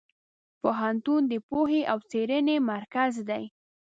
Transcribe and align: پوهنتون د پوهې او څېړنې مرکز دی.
پوهنتون 0.61 1.21
د 1.31 1.33
پوهې 1.47 1.81
او 1.91 1.97
څېړنې 2.09 2.55
مرکز 2.71 3.13
دی. 3.29 3.43